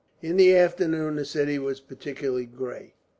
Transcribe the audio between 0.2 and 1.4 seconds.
In the afternoon the